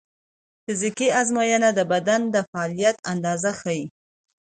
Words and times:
فزیکي 0.63 1.07
ازموینې 1.21 1.71
د 1.75 1.79
بدن 1.91 2.21
د 2.33 2.35
فعالیت 2.49 2.97
اندازه 3.11 3.49
ښيي. 3.59 3.83